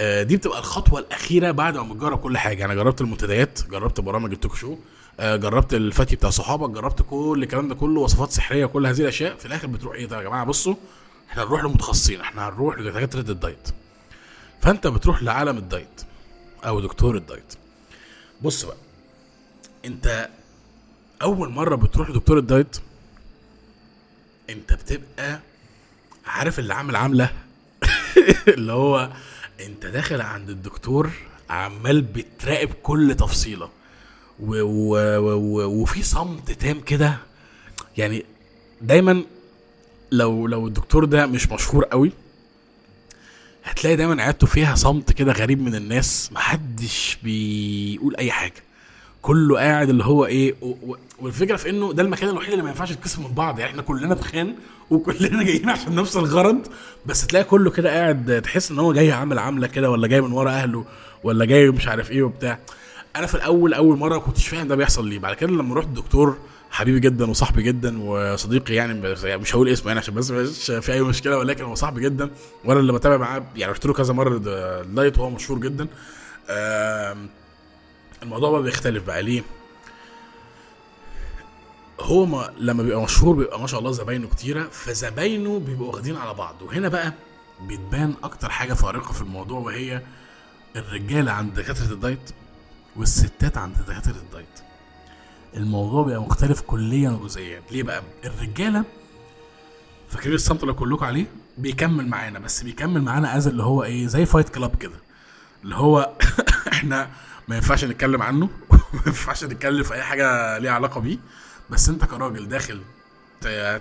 [0.00, 2.64] آه دي بتبقى الخطوة الأخيرة بعد ما بتجرب كل حاجة.
[2.64, 4.76] أنا جربت المنتديات جربت برامج التوك شو
[5.20, 9.36] آه جربت الفتي بتاع صحابك جربت كل الكلام ده كله وصفات سحرية وكل هذه الأشياء.
[9.36, 10.74] في الآخر بتروح إيه ده يا جماعة؟ بصوا
[11.30, 13.68] إحنا هنروح لمتخصصين إحنا هنروح لدكاترة الدايت.
[14.62, 16.02] فأنت بتروح لعالم الدايت
[16.66, 17.54] أو دكتور الدايت.
[18.42, 18.76] بص بقى
[19.84, 20.28] انت
[21.22, 22.76] اول مرة بتروح لدكتور الدايت
[24.50, 25.40] انت بتبقى
[26.26, 27.30] عارف اللي عامل عملة؟
[28.54, 29.10] اللي هو
[29.66, 31.10] انت داخل عند الدكتور
[31.50, 33.70] عمال بتراقب كل تفصيلة.
[34.40, 34.96] و و
[35.34, 37.18] و وفي صمت تام كده.
[37.96, 38.24] يعني
[38.80, 39.24] دايما
[40.12, 42.12] لو لو الدكتور ده مش مشهور قوي
[43.64, 48.62] هتلاقي دايما عيادته فيها صمت كده غريب من الناس محدش بيقول أي حاجة.
[49.22, 52.68] كله قاعد اللي هو إيه و- و- والفكرة في إنه ده المكان الوحيد اللي ما
[52.68, 53.58] ينفعش يتكسر من بعض.
[53.58, 54.54] يعني إحنا كلنا تخان
[54.90, 56.58] وكلنا جايين عشان نفس الغرض
[57.06, 60.32] بس تلاقي كله كده قاعد تحس إن هو جاي عامل عامله كده ولا جاي من
[60.32, 60.84] ورا أهله
[61.24, 62.58] ولا جاي مش عارف إيه وبتاع.
[63.16, 65.18] أنا في الأول أول مرة كنتش فاهم ده بيحصل ليه.
[65.18, 66.36] بعد كده لما رحت الدكتور
[66.70, 70.92] حبيبي جدا وصاحبي جدا وصديقي يعني يعني مش هقول اسمه يعني عشان بس مش في
[70.92, 72.30] أي مشكلة ولكن هو صاحبي جدا
[72.64, 73.44] وأنا اللي بتابع معاه.
[73.56, 75.86] يعني رحت له كذا مرة الدايت وهو مشهور جدا.
[76.50, 77.28] آم،
[78.22, 79.22] الموضوع بقى بيختلف بقى.
[79.22, 79.42] ليه؟
[82.00, 86.34] هو ما لما بيبقى مشهور بيبقى ما شاء الله زباينه كتيرة فزباينه بيبقوا واخدين على
[86.34, 86.62] بعض.
[86.62, 87.12] وهنا بقى
[87.62, 90.02] بتبان أكتر حاجة فارقة في الموضوع وهي
[90.76, 92.30] الرجالة عند دكاترة الدايت
[92.96, 94.60] والستات عند دكاترة الدايت.
[95.56, 97.62] الموضوع بيبقى مختلف كليا وجزئيا.
[97.70, 98.84] ليه بقى؟ الرجالة
[100.08, 101.26] فاكرين الصمت اللي قلت لكم عليه؟
[101.58, 104.96] بيكمل معانا بس بيكمل معانا از اللي هو إيه زي Fight Club كده.
[105.64, 106.12] اللي هو
[106.72, 107.10] إحنا
[107.48, 108.48] ما ينفعش نتكلم عنه.
[108.94, 111.18] ما ينفعش نتكلم في أي حاجة ليها علاقة بيه.
[111.70, 112.80] بس أنت كراجل داخل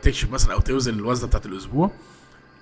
[0.01, 1.91] تكشف مثلا أو توزن الوزنة بتاعت الأسبوع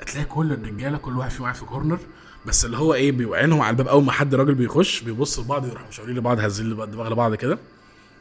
[0.02, 2.00] هتلاقي كل الرجالة كل واحد فيهم قاعد في corner
[2.46, 3.88] بس اللي هو إيه بيبقى عينهم على الباب.
[3.88, 7.60] أول ما حد راجل بيخش بيبص لبعض يروحوا مشاورين لبعض لبعض دماغ لبعض كده.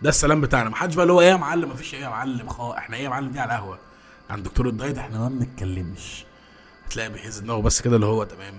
[0.02, 0.70] ده السلام بتاعنا.
[0.70, 2.96] ما حدش بقى اللي هو إيه يا معلم ما فيش إيه يا معلم خا إحنا
[2.96, 3.78] إيه يا معلم دي على القهوة.
[4.30, 6.24] عند دكتور الدايت إحنا ما بنتكلمش.
[6.86, 8.54] هتلاقي بيهز دماغه بس كده اللي هو تمام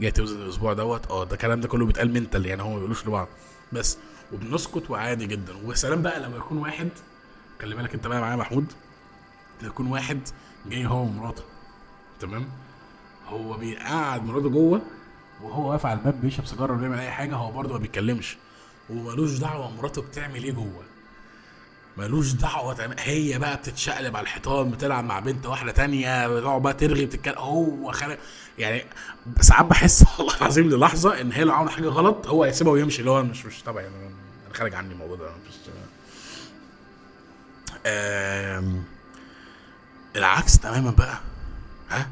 [0.00, 1.10] جاي توزن الأسبوع دوت.
[1.10, 3.28] آه ده الكلام ده كله بيتقال mental يعني هو ما بيقولوش لبعض.
[3.72, 3.98] بس
[4.32, 5.54] وبنسكت وعادي جدا.
[5.64, 6.88] وسلام بقى لما يكون واحد
[7.62, 8.72] خلي بالك انت بقى معايا يا محمود
[9.62, 10.20] يكون واحد
[10.66, 11.42] جاي هو ومراته
[12.20, 12.48] تمام؟
[13.28, 14.82] هو بيقعد مراته جوه
[15.42, 18.36] وهو واقف على الباب بيشرب سيجارة ولا بيعمل أي حاجة هو برضه ما بيتكلمش
[18.90, 20.82] ومالوش دعوة مراته بتعمل إيه جوه.
[21.98, 26.74] مالوش دعوة تعمل هي بقى بتتشقلب على الحيطان بتلعب مع بنت واحدة تانية بتقعد بقى
[26.74, 28.18] ترغي بتتكلم هو خارج.
[28.58, 28.84] يعني
[29.40, 33.10] ساعات بحس والله العظيم للحظة إن هي لو عملت حاجة غلط هو هيسيبها ويمشي اللي
[33.10, 33.96] هو مش مش تبعي أنا
[34.46, 35.54] أنا خارج عني الموضوع ده مش
[37.86, 38.84] آم،
[40.16, 41.18] العكس تماما بقى.
[41.90, 42.08] ها؟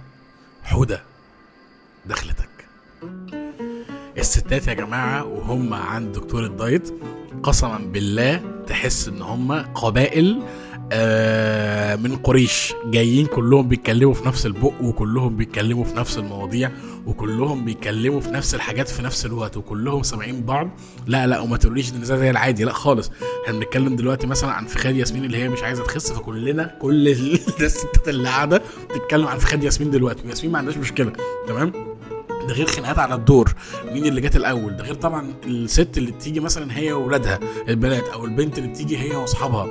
[0.64, 1.02] حودة
[2.06, 2.45] دخلتك
[4.26, 6.94] الستات يا جماعة وهم عند دكتور الدايت
[7.42, 10.42] قسما بالله تحس إن هم قبائل
[10.92, 12.74] آه من قريش.
[12.86, 16.70] جايين كلهم بيتكلموا في نفس البق وكلهم بيتكلموا في نفس المواضيع
[17.06, 20.68] وكلهم بيتكلموا في نفس الحاجات في نفس الوقت وكلهم سامعين بعض.
[21.06, 23.10] لا لا وما تقوليش إن زي العادي لا خالص.
[23.46, 27.40] إحنا بنتكلم دلوقتي مثلا عن فخاد ياسمين اللي هي مش عايزة تخس فكلنا كل ال-
[27.64, 30.26] الستات اللي قاعدة بتتكلم عن فخاد ياسمين دلوقتي.
[30.26, 31.12] وياسمين ما عندهاش مشكلة
[31.48, 31.95] تمام؟
[32.48, 33.54] ده غير خناقات على الدور
[33.92, 38.24] مين اللي جت الأول؟ ده غير طبعا الست اللي بتيجي مثلا هي واولادها البنات أو
[38.24, 39.68] البنت اللي بتيجي هي وأصحابها.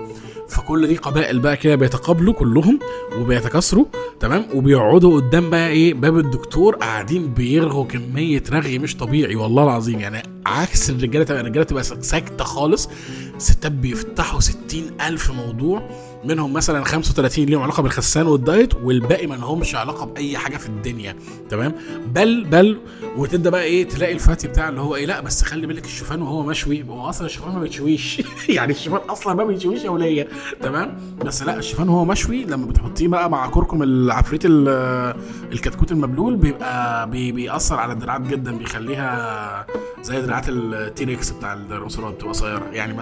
[0.49, 2.79] فكل دي قبائل بقى كده بيتقابلوا كلهم
[3.19, 3.85] وبيتكاثروا
[4.19, 9.99] تمام؟ وبيقعدوا قدام بقى إيه؟ باب الدكتور قاعدين بيرغوا كمية رغي مش طبيعي والله العظيم.
[9.99, 12.89] يعني عكس الرجالة الرجالة تبقى ساكتة خالص
[13.38, 15.89] ستات بيفتحوا ستين ألف موضوع.
[16.27, 21.15] منهم مثلا 35 ليهم علاقة بالخسان والدايت والباقي ما لهمش علاقة بأي حاجة في الدنيا.
[21.49, 21.73] تمام؟
[22.07, 22.77] بل بل
[23.17, 26.43] وتبدأ بقى إيه تلاقي الفاتي بتاع اللي هو إيه لأ بس خلي بالك الشوفان وهو
[26.43, 30.27] مشوي هو أصلا الشوفان ما بيتشويش يعني الشوفان أصلا ما بيتشويش يا ولية.
[30.61, 37.09] تمام؟ بس لأ الشوفان وهو مشوي لما بتحطيه بقى مع كركم العفريت الكتكوت المبلول بيبقى
[37.09, 39.65] بي بيأثر على الدراعات جدا بيخليها
[40.01, 42.95] زي دراعات ال T-Rex بتاع الديناصورات بتبقى قصيره يعني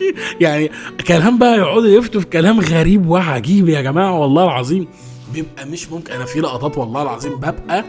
[0.40, 0.70] يعني
[1.06, 4.88] كلام بقى يقعدوا يفتوا في كلام غريب وعجيب يا جماعة والله العظيم.
[5.32, 6.12] بيبقى مش ممكن.
[6.12, 7.84] أنا في لقطات والله العظيم ببقى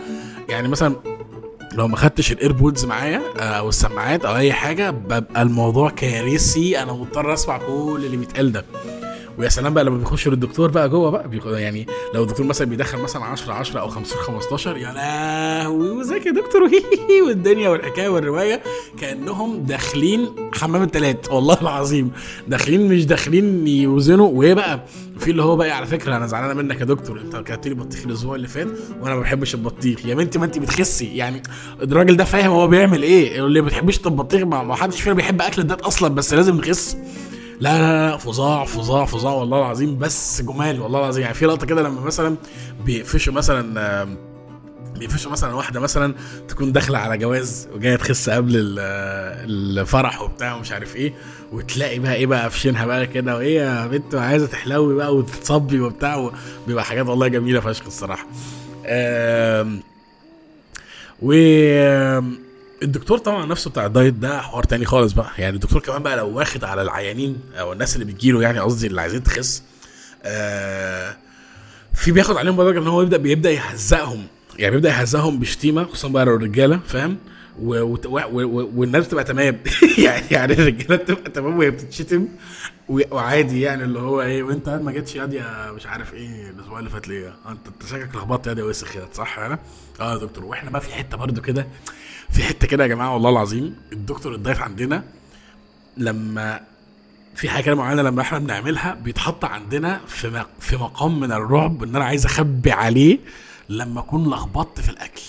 [0.50, 0.96] يعني مثلا
[1.74, 6.84] لو ما خدتش ال AirPods معايا أو السماعات أو أي حاجة ببقى الموضوع كارثي.
[6.84, 8.66] أنا مضطر أسمع كل اللي بيتقال ده.
[9.38, 13.24] ويا سلام بقى لما بيخشوا للدكتور بقى جوه بقى يعني لو الدكتور مثلا بيدخل مثلا
[13.24, 16.62] 10 10 أو 50 15 يا لهوي وازيك يا دكتور؟
[17.28, 18.64] والدنيا والحكاية والرواية
[19.02, 21.32] كأنهم داخلين حمام التلات.
[21.32, 22.12] والله العظيم.
[22.48, 24.28] داخلين مش داخلين يوزنوا.
[24.28, 24.84] وإيه بقى؟
[25.20, 27.22] في اللي هو بقى على فكرة أنا زعلانه منك يا دكتور.
[27.22, 28.68] أنت كلت لي بطيخ الأسبوع اللي فات
[29.02, 30.06] وأنا ما بحبش البطيخ.
[30.06, 31.18] يا بنتي ما أنت بتخسي.
[31.18, 31.44] يعني
[31.82, 33.46] الراجل ده فاهم هو بيعمل إيه.
[33.46, 36.98] اللي ما بتحبش البطيخ ما حدش فينا بيحب أكل الدات أصلا بس لازم نخس.
[37.60, 39.34] لا لا لا فظاع فظاع فظاع.
[39.34, 39.98] والله العظيم.
[39.98, 40.82] بس جمال.
[40.82, 41.22] والله العظيم.
[41.24, 42.36] يعني في لقطة كده لما مثلا
[42.86, 44.08] بيقفشوا مثلا
[44.99, 46.15] بيقفشوا مثلا واحدة مثلا
[46.47, 51.13] تكون داخلة على جواز وجاية تخس قبل الفرح وبتاع ومش عارف إيه
[51.51, 56.32] وتلاقي بقى إيه بقى قافشينها بقى كده وإيه يا بنت عايزة تحلوي بقى وتتصبي وبتاع
[56.67, 58.27] بيبقى حاجات والله جميلة فشخ الصراحة.
[61.21, 61.32] و
[62.84, 66.29] الدكتور طبعا نفسه بتاع الدايت ده حوار تاني خالص بقى يعني الدكتور كمان بقى لو
[66.29, 69.63] واخد على العيانين أو الناس اللي بتجيله يعني قصدي اللي عايزين تخس
[70.23, 71.15] آه
[71.93, 74.27] في بياخد عليهم بدرجة إن هو يبدا بيبدأ يهزقهم
[74.60, 77.18] يعني بيبدأ يهزقهم بشتيمة خصوصا بقى لو الرجالة فاهم؟
[77.60, 79.60] والناس بتبقى تمام.
[80.06, 82.28] يعني يعني الرجالة بتبقى تمام وهي بتتشتم
[82.89, 86.89] وعادي يعني اللي هو إيه وأنت ما جيتش ياد يا مش عارف إيه الأسبوع اللي
[86.89, 89.60] فات ليه؟ انت أنت شكلك لخبطت ياد يا وسخ صح؟ أنا؟
[90.00, 91.68] آه يا دكتور وإحنا بقى في حتة برضو كده
[92.30, 95.04] في حتة كده يا جماعة والله العظيم الدكتور الضيف عندنا
[95.98, 96.60] لما
[97.36, 101.96] في حاجة كده معينة لما إحنا بنعملها بيتحط عندنا في في مقام من الرعب إن
[101.96, 103.20] أنا عايز أخبي عليه
[103.69, 105.21] لما أكون لخبطت في الأكل.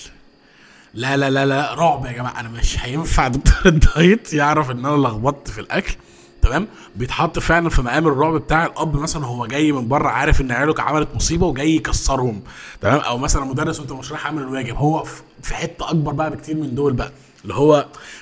[0.95, 2.41] لا لا لا لا رعب يا جماعة.
[2.41, 5.95] أنا مش هينفع دكتور الدايت يعرف إن أنا لخبطت في الأكل.
[6.43, 10.53] تمام؟ بيتحط فعلا في مقام الرعب بتاع الأب مثلا هو جاي من بره عارف إن
[10.53, 12.43] عياله عملت مصيبة وجاي يكسرهم.
[12.81, 14.77] تمام؟ أو مثلا مدرس وأنت مش رايح عامل الواجب.
[14.77, 15.05] هو
[15.43, 17.13] في حتة أكبر بقى بكتير من دول بقى.
[17.43, 17.77] اللي هو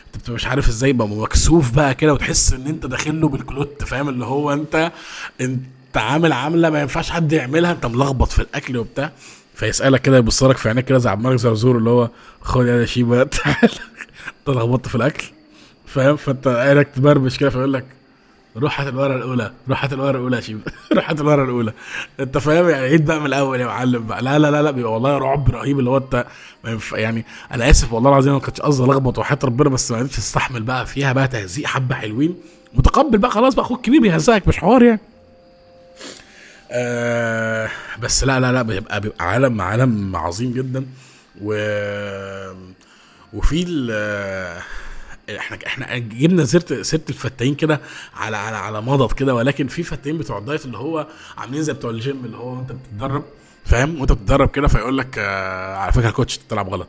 [0.06, 3.84] أنت بتبقى مش عارف إزاي بقى مكسوف بقى كده وتحس إن أنت داخل له بالكلوت.
[3.84, 4.92] فاهم؟ اللي هو أنت
[5.40, 7.72] أنت عامل عامله ما ينفعش حد يعملها.
[7.72, 9.12] أنت ملخبط في الأكل وبتاع.
[9.54, 12.08] فيسألك كده يبص لك في عينيك كده زي عمال زرزور اللي هو
[12.40, 13.22] خد يا شيبة.
[13.24, 13.58] تعالى
[14.48, 15.24] انت لخبطت في الأكل.
[15.86, 17.84] فاهم؟ فأنت عينك تبربش كده فيقول لك
[18.56, 20.60] روح هات الورقة الأولى روح هات الورقة الأولى يا شيب
[20.92, 21.72] روح هات الورقة الأولى.
[22.20, 24.22] أنت فاهم؟ يعني عيد بقى من الأول يا معلم بقى.
[24.22, 26.26] لا لا لا لا بيبقى والله رعب رهيب اللي هو أنت
[26.92, 30.62] يعني أنا آسف والله العظيم ما كنتش قصدي ألخبط وحياه ربنا بس ما قدرتش أستحمل
[30.62, 32.34] بقى فيها بقى تهزيق حبة حلوين.
[32.74, 35.00] متقبل بقى خلاص بقى أخوك كبير بيهزقك مش حوار يعني.
[36.72, 37.70] آه
[38.02, 40.86] بس لا لا لا بيبقى بيبقى عالم عالم عظيم جدا.
[41.42, 41.52] و
[43.32, 43.64] وفي
[45.38, 47.80] إحنا إحنا جبنا سيرة سيرة الفتاين كده
[48.14, 51.06] على على على مضض كده ولكن في فتاين بتوع الدايت اللي هو
[51.38, 53.24] عاملين زي بتوع الجيم اللي هو انت بتتدرب
[53.64, 56.88] فاهم؟ وانت بتتدرب كده فيقول لك آه على فكرة ال coach بتلعب غلط.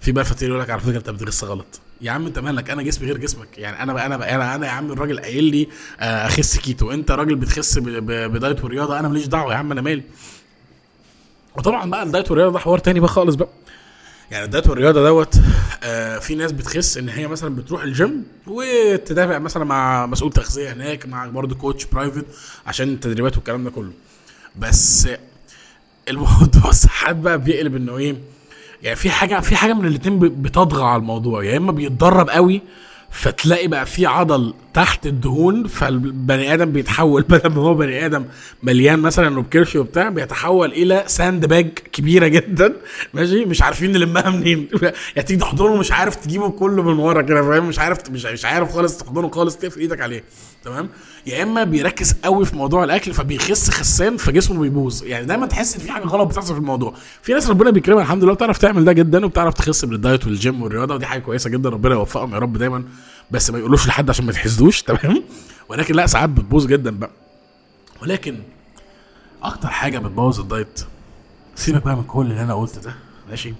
[0.00, 1.80] في بقى فتاين يقول لك على فكرة انت بتخس غلط.
[2.04, 3.58] يا عم انت مالك؟ أنا جسمي غير جسمك.
[3.58, 5.68] يعني أنا بقى أنا بقى أنا, أنا يا عم الراجل قايل لي
[6.00, 6.90] آه اخس كيتو.
[6.92, 10.02] انت راجل بتخس بدايت ورياضة أنا ماليش دعوة يا عم أنا مالي.
[11.56, 13.48] وطبعا بقى الدايت والرياضة ده حوار تاني بقى خالص بقى.
[14.30, 15.34] يعني الدايت والرياضة دوت
[15.82, 21.06] آه في ناس بتخس ان هي مثلا بتروح الجيم وتتابع مثلا مع مسؤول تغذية هناك
[21.06, 22.24] مع برضه coach private
[22.66, 23.92] عشان التدريبات والكلام ده كله.
[24.58, 25.08] بس
[26.08, 28.16] الموضوع ساعات بقى بيقلب انه إيه
[28.84, 31.44] يعني في حاجة في حاجة من الاتنين بتطغى على الموضوع.
[31.44, 32.62] يا إما بيتدرب قوي
[33.10, 37.22] فتلاقي بقى في عضل تحت الدهون فالبني آدم بيتحول.
[37.28, 38.24] بدل ما هو بني آدم
[38.62, 42.76] مليان مثلا وبكرش وبتاع بيتحول إلى ساند باج كبيرة جدا.
[43.14, 44.68] ماشي؟ مش عارفين نلمها منين.
[44.82, 48.44] يعني تيجي تحضنه مش عارف تجيبه كله من ورا كده فاهم؟ مش عارف مش مش
[48.44, 50.24] عارف خالص تحضنه خالص تقفل إيدك عليه.
[50.64, 50.88] تمام؟
[51.26, 55.02] يا إما بيركز قوي في موضوع الأكل فبيخس خسان فجسمه بيبوظ.
[55.04, 56.94] يعني دايما تحس إن في حاجة غلط بتحصل في الموضوع.
[57.22, 60.94] في ناس ربنا بيكرمها الحمد لله بتعرف تعمل ده جدا وبتعرف تخس بالدايت والجيم والرياضة
[60.94, 62.84] ودي حاجة كويسة جدا ربنا يوفقهم يا رب دايما.
[63.30, 65.22] بس ما يقولوش لحد عشان ما تحسدوش تمام؟
[65.68, 67.10] ولكن لا ساعات بتبوظ جدا بقى.
[68.02, 68.38] ولكن
[69.42, 70.80] أكتر حاجة بتبوظ الدايت
[71.54, 72.94] سيبك بقى من كل اللي أنا قلت ده
[73.30, 73.54] ماشي؟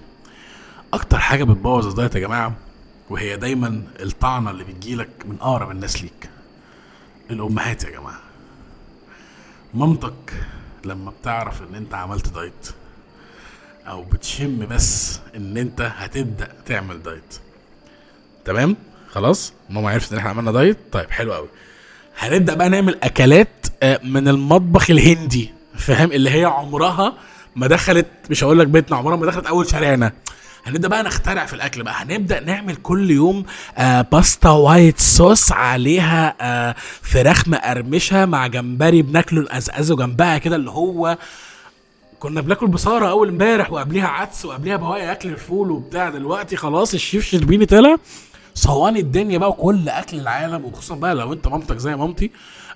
[0.93, 2.53] أكتر حاجة بتبوظ الدايت يا جماعة
[3.09, 6.29] وهي دايما الطعنة اللي بتجيلك من أقرب الناس ليك.
[7.31, 8.19] الأمهات يا جماعة.
[9.73, 10.33] مامتك
[10.85, 12.69] لما بتعرف إن أنت عملت دايت
[13.87, 17.35] أو بتشم بس إن أنت هتبدأ تعمل دايت.
[18.45, 18.75] تمام؟
[19.09, 21.47] خلاص؟ ماما عرفت إن إحنا عملنا دايت؟ طيب حلو قوي
[22.19, 23.49] هنبدأ بقى نعمل أكلات
[23.83, 27.13] آه، من المطبخ الهندي فاهم؟ اللي هي عمرها
[27.55, 30.11] ما دخلت مش هقول لك بيتنا عمرها ما دخلت أول شارعنا.
[30.65, 31.93] هنبدأ بقى نخترع في الأكل بقى.
[31.97, 33.45] هنبدأ نعمل كل يوم
[33.77, 40.69] آه باستا white sauce عليها آه فراخ مقرمشة مع جمبري بناكله نقزقزه جنبها كده اللي
[40.71, 41.17] هو
[42.19, 46.09] كنا بناكل بصارة أول امبارح وقبليها عدس وقبليها بواقي أكل الفول وبتاع.
[46.09, 47.97] دلوقتي خلاص الشيف شربيني طلع
[48.55, 50.65] صواني الدنيا بقى وكل أكل العالم.
[50.65, 52.31] وخصوصا بقى لو أنت مامتك زي مامتي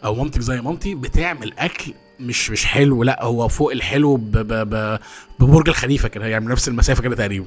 [0.06, 4.17] أو مامتك زي مامتي بتعمل أكل مش مش حلو لأ هو فوق الحلو
[5.39, 6.25] ببرج الخليفة كده.
[6.28, 7.45] يعني نفس المسافة كده تقريبا.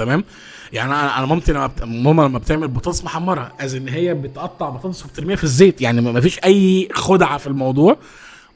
[0.00, 0.24] تمام؟
[0.72, 1.70] يعني أنا أنا مامتي لما.
[1.84, 5.80] ماما لما بتعمل بطاطس محمرة از ان هي بتقطع بطاطس وبترميها في الزيت.
[5.80, 7.96] يعني ما فيش أي خدعة في الموضوع.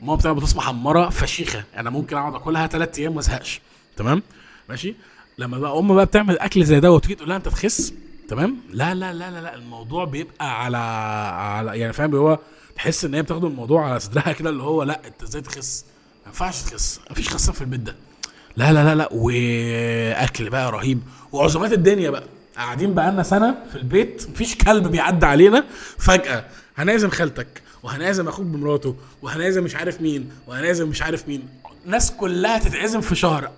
[0.01, 1.65] ماما بتعمل بطاطس محمرة فشيخة.
[1.77, 3.61] أنا ممكن أقعد أكلها ثلاث أيام ما أزهقش.
[3.97, 4.23] تمام؟
[4.69, 4.95] ماشي؟
[5.39, 7.95] لما بقى أم بقى بتعمل أكل زي ده وتيجي تقول لها أنت تخس؟
[8.29, 9.55] تمام؟ لا لا لا لا لا.
[9.55, 12.39] الموضوع بيبقى على على يعني فاهم؟ هو
[12.77, 15.85] تحس إن هي بتاخد الموضوع على صدرها كده اللي هو لا أنت إزاي تخس؟
[16.23, 17.01] ما ينفعش تخس.
[17.11, 17.97] مفيش خسان في البيت ده.
[18.57, 19.09] لا لا لا لا.
[19.13, 21.01] وأكل بقى رهيب.
[21.35, 22.25] وعزومات الدنيا بقى.
[22.57, 25.65] قاعدين بقالنا سنة في البيت مفيش كلب بيعدي علينا.
[25.99, 26.45] فجأة
[26.77, 31.49] هنعزم خالتك وهنعزم أخوك بمراته وهنعزم مش عارف مين وهنعزم مش عارف مين.
[31.87, 33.51] ناس كلها تتعزم في شهر.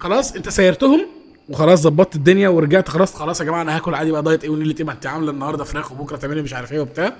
[0.00, 1.06] خلاص انت سيرتهم
[1.48, 4.74] وخلاص ظبطت الدنيا ورجعت خلاص خلاص يا جماعة أنا هاكل عادي بقى دايت إيه ونيلة
[4.78, 7.12] إيه ما انت عاملة النهارده فراخ وبكرة تعملي مش عارف إيه وبتاع.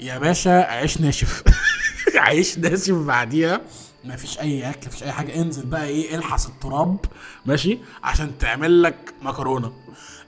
[0.00, 1.42] يا باشا عيش ناشف.
[2.16, 3.60] عيش ناشف بعديها.
[4.04, 5.40] ما فيش أي أكل مفيش أي حاجة.
[5.42, 6.98] انزل بقى إيه الحس التراب
[7.46, 9.72] ماشي؟ عشان تعمل لك مكرونة.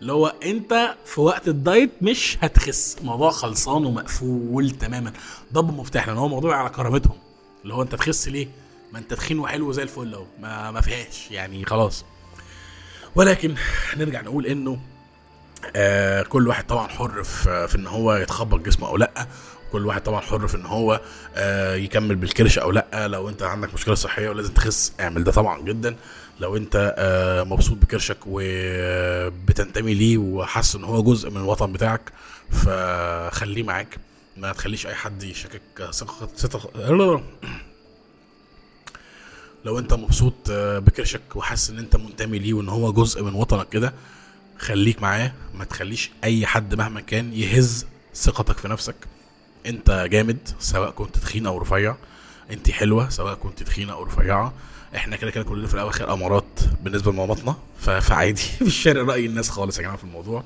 [0.00, 2.96] اللي هو أنت في وقت الدايت مش هتخس.
[3.00, 5.12] الموضوع خلصان ومقفول تماما.
[5.52, 7.16] ضب مفتاح لأن هو موضوع على كرامتهم.
[7.62, 8.48] اللي هو أنت تخس ليه؟
[8.92, 10.26] ما أنت تخين وحلو زي الفل أهو.
[10.40, 11.30] ما, ما فيهاش.
[11.30, 12.04] يعني خلاص.
[13.14, 13.54] ولكن
[13.96, 14.78] نرجع نقول إنه
[15.76, 19.26] آه كل واحد طبعا حر في, في إن هو يتخبط جسمه أو لأ.
[19.74, 21.00] كل واحد طبعا حر في إن هو
[21.34, 23.08] آه يكمل بالكرش أو لأ.
[23.08, 25.96] لو أنت عندك مشكلة صحية ولازم تخس اعمل ده طبعا جدا.
[26.40, 32.12] لو أنت آه مبسوط بكرشك وبتنتمي ليه وحاسس إن هو جزء من الوطن بتاعك
[32.50, 33.96] فخليه معاك.
[34.36, 35.62] ما تخليش أي حد يشكك.
[36.36, 36.70] ثقه
[39.64, 43.68] لو أنت مبسوط آه، بكرشك وحاسس إن أنت منتمي ليه وإن هو جزء من وطنك
[43.68, 43.94] كده
[44.58, 45.32] خليك معاه.
[45.54, 48.94] ما تخليش أي حد مهما كان يهز ثقتك في نفسك.
[49.66, 51.96] انت جامد سواء كنت تخين أو رفيع.
[52.50, 54.52] انت حلوة سواء كنت تخينة أو رفيعة.
[54.96, 57.56] إحنا كده كده كلنا في الاواخر امارات بالنسبة لماماتنا.
[58.00, 58.42] فعادي.
[58.66, 60.44] مش فارق رأي الناس خالص يا جماعة في الموضوع.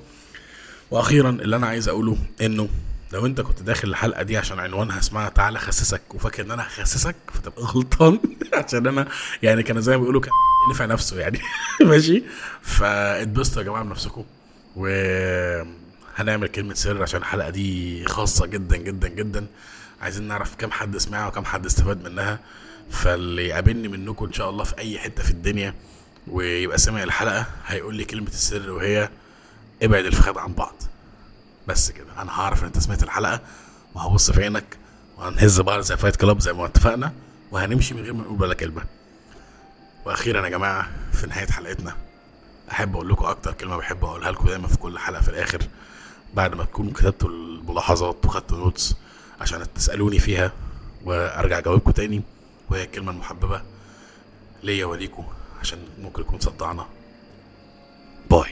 [0.91, 2.69] وأخيرا اللي أنا عايز أقوله إنه
[3.13, 7.17] لو أنت كنت داخل الحلقة دي عشان عنوانها اسمها تعالى خسسك وفاكر إن أنا هخسسك
[7.33, 8.19] فتبقى غلطان.
[8.67, 9.09] عشان أنا
[9.43, 10.33] يعني كان زي ما بيقولوا كان
[10.71, 11.39] نفع نفسه يعني.
[11.85, 12.23] ماشي؟
[12.63, 14.25] فاتبسطوا يا جماعة بنفسكم.
[16.19, 19.47] وهنعمل كلمة سر عشان الحلقة دي خاصة جدا جدا جدا.
[20.01, 22.41] عايزين نعرف كم حد سمعها وكم حد استفاد منها.
[22.91, 25.75] فاللي يقابلني منكم إن شاء الله في أي حتة في الدنيا
[26.29, 29.09] ويبقى سامع الحلقة هيقول لي كلمة السر وهي
[29.83, 30.75] ابعد الفخاد عن بعض.
[31.67, 33.41] بس كده أنا هعرف إن أنت سمعت الحلقة
[33.95, 34.79] وهبص في عينك
[35.19, 37.13] وهنهز بعض زي fight club زي ما اتفقنا
[37.51, 38.83] وهنمشي من غير ما نقول ولا كلمة.
[40.05, 41.97] وأخيرا يا جماعة في نهاية حلقتنا
[42.71, 45.59] أحب أقول لكم أكتر كلمة بحب أقولها لكم دايما في كل حلقة في الآخر.
[46.35, 48.95] بعد ما تكونوا كتبتوا الملاحظات وخدتوا notes
[49.41, 50.53] عشان تسألوني فيها
[51.05, 52.23] وأرجع أجاوبكم تاني
[52.71, 53.63] وهي الكلمة المحببة
[54.63, 55.25] ليا وليكم
[55.61, 56.87] عشان ممكن يكون صدعنا
[58.31, 58.51] bye.